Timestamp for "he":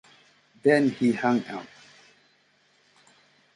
0.89-1.11